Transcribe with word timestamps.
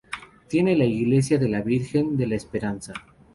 Tiene 0.47 0.75
la 0.75 0.85
iglesia 0.85 1.37
de 1.37 1.47
la 1.47 1.61
Virgen 1.61 2.17
de 2.17 2.25
la 2.25 2.33
Esperanza. 2.33 2.91